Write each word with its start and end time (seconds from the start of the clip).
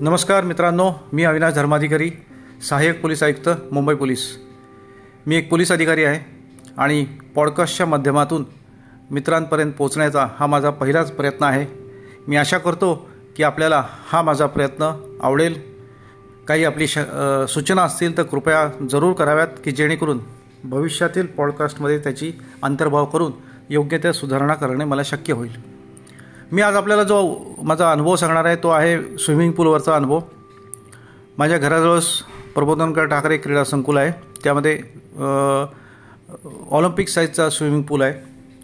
नमस्कार 0.00 0.44
मित्रांनो 0.44 0.90
मी 1.12 1.24
अविनाश 1.24 1.54
धर्माधिकारी 1.54 2.10
सहाय्यक 2.68 3.00
पोलीस 3.02 3.22
आयुक्त 3.22 3.48
मुंबई 3.72 3.94
पोलीस. 3.94 4.26
मी 5.26 5.36
एक 5.36 5.50
पोलीस 5.50 5.72
अधिकारी 5.72 6.04
आहे 6.04 6.20
आणि 6.76 7.04
पॉडकास्टच्या 7.34 7.86
माध्यमातून 7.86 8.44
मित्रांपर्यंत 9.10 9.72
पोचण्याचा 9.72 10.26
हा 10.36 10.46
माझा 10.46 10.70
पहिलाच 10.70 11.10
प्रयत्न 11.12 11.44
आहे. 11.44 11.66
मी 12.28 12.36
आशा 12.36 12.58
करतो 12.58 12.94
की 13.36 13.42
आपल्याला 13.42 13.82
हा 14.08 14.22
माझा 14.22 14.46
प्रयत्न 14.46 14.90
आवडेल. 15.22 15.60
काही 16.48 16.64
आपली 16.64 16.86
श 16.88 16.98
सूचना 17.48 17.82
असतील 17.82 18.16
तर 18.18 18.22
कृपया 18.22 18.66
जरूर 18.90 19.12
कराव्यात 19.12 19.48
की 19.64 19.70
जेणेकरून 19.70 20.20
भविष्यातील 20.64 21.26
पॉडकास्टमध्ये 21.26 21.98
त्याची 21.98 22.32
अंतर्भाव 22.62 23.04
करून 23.04 23.32
योग्य 23.70 23.98
त्या 23.98 24.12
सुधारणा 24.12 24.54
करणे 24.54 24.84
मला 24.84 25.02
शक्य 25.02 25.32
होईल. 25.32 25.77
मी 26.52 26.62
आज 26.62 26.76
आपल्याला 26.76 27.02
जो 27.02 27.16
माझा 27.68 27.90
अनुभव 27.92 28.14
सांगणार 28.16 28.44
आहे 28.44 28.56
तो 28.62 28.68
आहे 28.68 28.96
स्विमिंग 29.18 29.50
पूलवरचा 29.52 29.94
अनुभव. 29.96 30.20
माझ्या 31.38 31.58
घराजवळच 31.58 32.06
प्रबोधनकर 32.54 33.06
ठाकरे 33.06 33.36
क्रीडा 33.38 33.64
संकुल 33.64 33.96
आहे. 33.98 34.10
त्यामध्ये 34.44 34.76
ऑलिम्पिक 36.70 37.08
साईजचा 37.08 37.48
स्विमिंग 37.50 37.82
पूल 37.88 38.02
आहे 38.02 38.14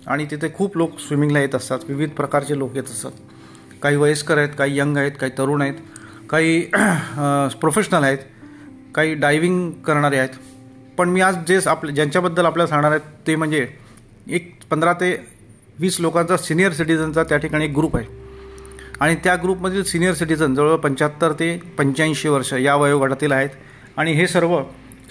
आणि 0.06 0.26
तिथे 0.30 0.48
खूप 0.54 0.76
लोक 0.76 0.98
स्विमिंगला 0.98 1.40
येत 1.40 1.54
असतात. 1.54 1.78
विविध 1.88 2.10
प्रकारचे 2.10 2.58
लोक 2.58 2.76
येत 2.76 2.90
असतात. 2.90 3.12
काही 3.82 3.96
वयस्कर 3.96 4.38
आहेत 4.38 4.56
काही 4.58 4.78
यंग 4.78 4.96
आहेत 4.96 5.12
काही 5.20 5.32
तरुण 5.38 5.62
आहेत 5.62 5.74
काही 6.30 6.60
प्रोफेशनल 7.60 8.04
आहेत 8.04 8.18
काही 8.94 9.14
डायविंग 9.14 9.70
करणारे 9.86 10.18
आहेत. 10.18 10.38
पण 10.98 11.08
मी 11.08 11.20
आज 11.20 11.36
जे 11.48 11.58
आपले 11.66 11.92
ज्यांच्याबद्दल 11.92 12.46
आपल्याला 12.46 12.68
सांगणार 12.68 12.90
आहेत 12.90 13.26
ते 13.26 13.36
म्हणजे 13.36 13.66
एक 14.28 14.52
पंधरा 14.70 14.92
ते 14.92 15.14
वीस 15.80 16.00
लोकांचा 16.00 16.36
सिनियर 16.36 16.72
सिटीजनचा 16.72 17.22
त्या 17.22 17.38
ठिकाणी 17.38 17.64
एक 17.64 17.74
ग्रुप 17.76 17.96
आहे. 17.96 18.06
आणि 19.00 19.14
त्या 19.24 19.34
ग्रुपमधील 19.36 19.82
सिनियर 19.84 20.14
सिटीजन 20.14 20.54
जवळजवळ 20.54 20.76
पंच्याहत्तर 20.76 21.32
ते 21.32 21.56
पंच्याऐंशी 21.78 22.28
वर्ष 22.28 22.52
या 22.52 22.74
वयोगटातील 22.76 23.32
आहेत. 23.32 23.48
आणि 23.96 24.12
हे 24.12 24.26
सर्व 24.26 24.60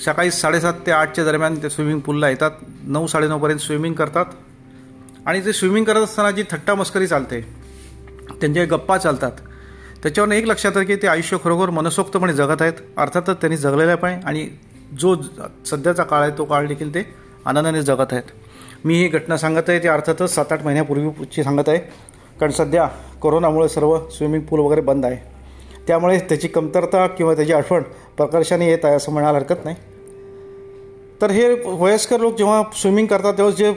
सकाळी 0.05 0.31
साडेसात 0.31 0.73
ते 0.85 0.91
आठच्या 0.91 1.25
दरम्यान 1.25 1.61
ते 1.63 1.69
स्विमिंग 1.69 1.99
पूलला 1.99 2.29
येतात. 2.29 2.51
नऊ 2.83 3.07
साडेनऊपर्यंत 3.07 3.59
स्विमिंग 3.59 3.93
करतात. 3.93 4.25
आणि 5.25 5.45
ते 5.45 5.53
स्विमिंग 5.53 5.85
करत 5.85 6.01
असताना 6.01 6.31
जी 6.31 6.43
थट्टा 6.51 6.75
मस्करी 6.75 7.07
चालते 7.07 7.39
त्यांच्या 8.41 8.65
गप्पा 8.65 8.97
चालतात 8.97 9.31
त्याच्यावरून 10.03 10.33
एक 10.35 10.45
लक्षात 10.45 10.77
आहे 10.77 10.85
की 10.85 10.95
ते 10.95 11.07
आयुष्य 11.07 11.37
खरोखर 11.43 11.69
मनसोक्तपणे 11.69 12.33
जगत 12.33 12.61
आहेत. 12.61 12.73
अर्थातच 12.97 13.41
त्यांनी 13.41 13.57
जगलेलं 13.57 13.95
पण 13.95 14.19
आणि 14.25 14.47
जो 14.99 15.15
सध्याचा 15.65 16.03
काळ 16.03 16.21
आहे 16.21 16.37
तो 16.37 16.45
काळ 16.45 16.67
देखील 16.67 16.93
ते 16.95 17.03
आनंदाने 17.45 17.81
जगत 17.81 18.13
आहेत. 18.13 18.31
मी 18.85 18.95
ही 18.95 19.07
घटना 19.07 19.37
सांगत 19.37 19.69
आहे 19.69 19.79
ती 19.79 19.87
अर्थातच 19.87 20.33
सात 20.33 20.51
आठ 20.51 20.63
महिन्यापूर्वीची 20.65 21.43
सांगत 21.43 21.69
आहे. 21.69 21.77
कारण 22.39 22.51
सध्या 22.51 22.87
कोरोनामुळे 23.21 23.67
सर्व 23.69 23.97
स्विमिंग 24.11 24.41
पूल 24.43 24.59
वगैरे 24.59 24.81
बंद 24.81 25.05
आहे. 25.05 25.17
त्यामुळे 25.87 26.19
त्याची 26.19 26.47
कमतरता 26.47 27.05
किंवा 27.07 27.33
त्याची 27.35 27.53
आठवण 27.53 27.83
प्रकर्षाने 28.17 28.69
येत 28.69 28.85
आहे 28.85 28.95
असं 28.95 29.11
म्हणायला 29.11 29.37
हरकत 29.37 29.65
नाही. 29.65 29.75
तर 31.21 31.31
हे 31.31 31.47
वयस्कर 31.65 32.19
लोक 32.19 32.35
जेव्हा 32.37 32.61
स्विमिंग 32.75 33.07
करतात 33.07 33.33
तेव्हा 33.33 33.53
जे 33.57 33.71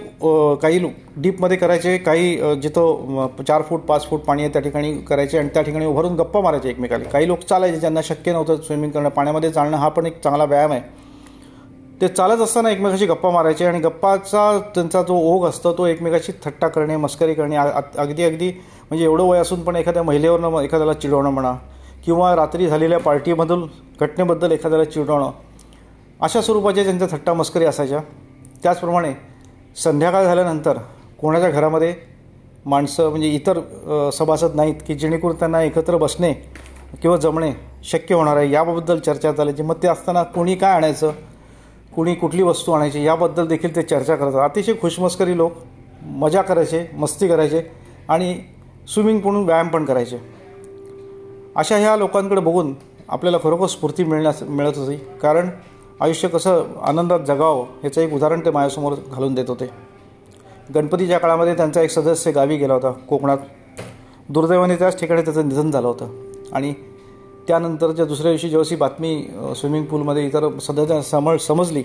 काही 0.63 0.79
डीपमध्ये 1.17 1.57
करायचे 1.57 1.97
काही 1.99 2.37
जिथं 2.63 3.27
चार 3.49 3.63
फूट 3.69 3.81
पाच 3.81 4.09
फूट 4.09 4.21
पाणी 4.21 4.43
आहे 4.43 4.53
त्या 4.53 4.63
ठिकाणी 4.63 4.93
करायचे 5.09 5.39
आणि 5.39 5.49
त्या 5.55 5.63
ठिकाणी 5.63 5.87
उभारून 5.87 6.15
गप्पा 6.17 6.41
मारायचे 6.41 6.69
एकमेकाला. 6.71 7.05
काही 7.05 7.27
लोक 7.29 7.41
चालायचे 7.41 7.81
ज्यांना 7.81 8.03
शक्य 8.05 8.33
नव्हतं 8.33 8.57
स्विमिंग 8.57 8.93
करणं. 8.93 9.09
पाण्यामध्ये 9.09 9.51
चालणं 9.51 9.77
हा 9.77 9.89
पण 9.89 10.07
एक 10.07 10.21
चांगला 10.25 10.45
व्यायाम 10.45 10.73
आहे. 10.73 10.81
ते 12.01 12.09
चालत 12.09 12.41
असताना 12.43 12.71
एकमेकाशी 12.71 13.07
गप्पा 13.07 13.31
मारायचे 13.31 13.65
आणि 13.67 13.79
गप्पाचा 13.81 14.59
त्यांचा 14.75 15.03
जो 15.03 15.15
ओघ 15.27 15.47
असतो 15.49 15.73
तो 15.73 15.87
एकमेकाशी 15.87 16.33
थट्टा 16.45 16.69
करणे 16.69 16.97
मस्करी 16.97 17.35
करणे 17.35 17.57
अगदी 17.57 18.23
अगदी 18.25 18.49
म्हणजे 18.89 19.05
एवढं 19.05 19.23
वय 19.25 19.39
असून 19.39 19.63
पण 19.65 19.77
एखाद्या 19.77 20.03
महिलेवरनं 20.03 20.61
एखाद्याला 20.61 20.93
चिडवणं 20.93 21.31
म्हणा 21.31 21.53
किंवा 22.05 22.35
रात्री 22.37 22.67
झालेल्या 22.67 22.99
पार्टीमधून 23.01 23.67
घटनेबद्दल 24.01 24.53
एखाद्याला 24.53 24.85
चिडवणं 24.85 25.31
अशा 26.21 26.41
स्वरूपाच्या 26.41 26.85
त्यांच्या 26.85 27.09
थट्टा 27.11 27.33
मस्करी 27.35 27.65
असायच्या. 27.65 28.01
त्याचप्रमाणे 28.63 29.13
संध्याकाळ 29.77 30.25
झाल्यानंतर 30.25 30.79
कोणाच्या 31.21 31.51
घरामध्ये 31.51 31.95
माणसं 32.67 33.09
म्हणजे 33.11 33.29
इतर 33.29 33.61
सभासद 34.15 34.55
नाहीत 34.57 34.75
की 34.87 34.95
जेणेकरून 34.95 35.37
त्यांना 35.39 35.63
एकत्र 35.63 35.97
बसणे 35.97 36.33
किंवा 37.03 37.17
जमणे 37.17 37.51
शक्य 37.85 38.15
होणार 38.15 38.37
आहे 38.37 38.51
याबद्दल 38.51 38.99
चर्चा 38.99 39.33
चालायची. 39.33 39.63
मग 39.63 39.83
ते 39.83 39.89
असताना 39.89 40.23
कोणी 40.23 40.55
काय 40.55 40.75
आणायचं? 40.77 41.13
कुणी 41.97 42.15
कुठली 42.15 42.43
वस्तू 42.43 42.73
आणायची 42.73 43.05
याबद्दल 43.05 43.47
देखील 43.47 43.77
ते 43.77 43.83
चर्चा 43.83 44.17
करतात 44.17 44.51
अतिशय 44.51 44.73
खुशमस्करी 44.83 45.37
लोक 45.37 45.53
मजा 46.03 46.43
करायचे 46.43 46.91
मस्ती 46.95 47.29
करायचे 47.29 47.63
आणि 48.09 48.41
स्विमिंग 48.95 49.21
पूल 49.21 49.37
व्यायाम 49.37 49.69
पण 49.69 49.85
करायचे. 49.85 50.17
अशा 51.57 51.77
ह्या 51.77 51.97
लोकांकडे 51.97 52.41
बघून 52.41 52.75
आपल्याला 53.09 53.39
खरोखर 53.43 53.67
स्फूर्ती 53.67 54.05
मिळण्यास 54.05 54.43
मिळत 54.43 54.73
होती. 54.77 54.97
कारण 54.97 55.49
आयुष्य 56.01 56.29
कसं 56.29 56.65
आनंदात 56.83 57.21
जगावं 57.21 57.63
ह्याचं 57.63 58.01
एक 58.01 58.13
उदाहरण 58.13 58.41
ते 58.41 58.51
माझ्यासमोर 58.51 58.93
घालून 59.13 59.35
देत 59.35 59.45
होते. 59.49 59.71
गणपतीच्या 60.75 61.19
काळामध्ये 61.19 61.57
त्यांचा 61.57 61.83
एक 61.83 61.91
सदस्य 61.91 62.31
गावी 62.31 62.57
गेला 62.57 62.75
होता 62.75 62.91
कोकणात. 62.91 63.39
दुर्दैवाने 64.29 64.77
त्याच 64.77 65.01
ठिकाणी 65.01 65.23
त्याचं 65.23 65.49
निधन 65.49 65.71
झालं 65.71 65.87
होतं. 65.87 66.09
आणि 66.53 66.75
त्यानंतरच्या 67.49 68.05
दुसऱ्या 68.05 68.31
दिवशी 68.33 68.49
जेव्हा 68.49 68.77
बातमी 68.79 69.23
स्विमिंग 69.57 69.85
पूलमध्ये 69.85 70.27
इतर 70.27 70.49
सदस्य 70.63 71.01
समज 71.11 71.41
समजली 71.41 71.83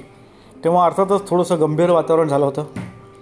तेव्हा 0.63 0.85
अर्थातच 0.85 1.29
थोडंसं 1.29 1.59
गंभीर 1.61 1.89
वातावरण 1.89 2.27
झालं 2.27 2.45
होतं. 2.45 2.63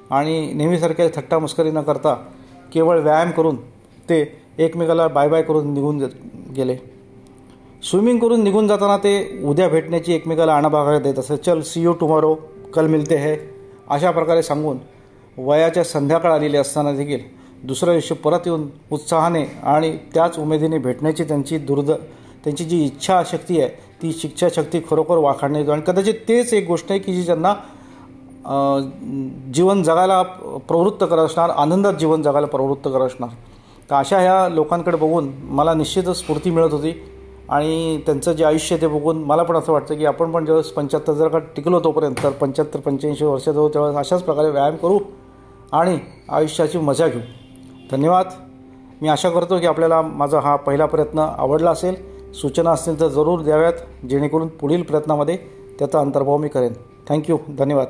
आणि 0.09 0.51
नेहमीसारख्या 0.53 1.07
थट्टा 1.15 1.39
मस्करी 1.39 1.71
न 1.71 1.81
करता 1.81 2.13
केवळ 2.73 2.99
व्यायाम 2.99 3.31
करून 3.31 3.55
ते 4.09 4.21
एकमेकाला 4.57 5.07
बाय 5.07 5.27
बाय 5.29 5.41
करून 5.41 5.73
निघून 5.73 6.01
गेले. 6.55 6.75
स्विमिंग 7.83 8.19
करून 8.19 8.43
निघून 8.43 8.67
जाताना 8.67 8.97
ते 8.97 9.41
उद्या 9.47 9.67
भेटण्याची 9.69 10.13
एकमेकाला 10.13 10.53
आणाभागा 10.53 10.97
देत 10.99 11.19
असं 11.19 11.35
चल 11.35 11.61
सी 11.61 11.81
यू 11.81 11.93
टुमॉरो 11.99 12.33
कल 12.73 12.87
मिलते 12.87 13.17
है 13.17 13.35
अशा 13.89 14.11
प्रकारे 14.11 14.43
सांगून 14.43 14.77
वयाच्या 15.37 15.83
संध्याकाळ 15.83 16.31
आलेली 16.31 16.57
असताना 16.57 16.91
देखील 16.93 17.19
दुसऱ्या 17.63 17.93
दिवशी 17.93 18.13
परत 18.13 18.47
येऊन 18.47 18.67
उत्साहाने 18.91 19.43
आणि 19.63 19.91
त्याच 20.13 20.37
उमेदीने 20.39 20.77
भेटण्याची 20.77 21.23
त्यांची 21.23 21.57
दुर्द 21.57 21.91
त्यांची 22.43 22.63
जी 22.63 22.83
इच्छाशक्ती 22.85 23.59
आहे 23.61 23.69
ती 24.01 24.11
शिक्षाशक्ती 24.11 24.79
खरोखर 24.89 25.17
वाखाणण्यात 25.17 25.61
येतो 25.61 25.71
आणि 25.71 25.81
कदाचित 25.87 26.13
तेच 26.27 26.53
एक 26.53 26.67
गोष्ट 26.67 26.91
आहे 26.91 26.99
की 26.99 27.13
जी 27.13 27.21
ज्यांना 27.23 27.53
जीवन 29.53 29.83
जगायला 29.83 30.21
प्रवृत्त 30.67 31.03
करत 31.03 31.25
असणार 31.25 31.49
आनंदात 31.49 31.93
जीवन 31.93 32.21
जगायला 32.21 32.47
प्रवृत्त 32.47 32.87
करत 32.87 33.05
असणार. 33.05 33.29
तर 33.89 33.95
अशा 33.95 34.19
ह्या 34.19 34.47
लोकांकडे 34.49 34.97
बघून 34.97 35.29
मला 35.49 35.73
निश्चितच 35.73 36.19
स्फूर्ती 36.19 36.49
मिळत 36.49 36.73
होती. 36.73 36.93
आणि 37.49 38.01
त्यांचं 38.05 38.31
जे 38.31 38.43
आयुष्य 38.45 38.77
ते 38.81 38.87
बघून 38.87 39.23
मला 39.23 39.43
पण 39.43 39.55
असं 39.55 39.73
वाटतं 39.73 39.95
की 39.97 40.05
आपण 40.05 40.31
पण 40.31 40.45
ज्यावेळेस 40.45 40.69
पंच्याहत्तर 40.71 41.13
जर 41.13 41.27
का 41.27 41.39
टिकलो 41.55 41.79
तोपर्यंत 41.79 42.15
तर 42.23 42.29
पंच्याहत्तर 42.31 42.79
पंच्याऐंशी 42.79 43.25
वर्ष 43.25 43.49
जाऊ 43.49 43.69
तेव्हा 43.69 43.99
अशाच 43.99 44.23
प्रकारे 44.23 44.49
व्यायाम 44.49 44.75
करू 44.75 44.99
आणि 45.71 45.97
आयुष्याची 46.29 46.77
मजा 46.77 47.07
घेऊ. 47.07 47.21
धन्यवाद. 47.91 48.25
मी 49.01 49.07
आशा 49.07 49.29
करतो 49.29 49.59
की 49.59 49.67
आपल्याला 49.67 50.01
माझा 50.01 50.39
हा 50.39 50.55
पहिला 50.55 50.85
प्रयत्न 50.85 51.19
आवडला 51.19 51.71
असेल. 51.71 51.95
सूचना 52.33 52.71
असतील 52.71 52.99
तर 52.99 53.07
जरूर 53.07 53.41
द्याव्यात 53.41 54.05
जेणेकरून 54.05 54.47
पुढील 54.47 54.81
प्रयत्नामध्ये 54.81 55.37
त्याचा 55.79 55.99
अंतर्भाव 55.99 56.37
मी 56.37 56.47
करेन. 56.47 56.73
थँक्यू 57.09 57.37
धन्यवाद. 57.57 57.87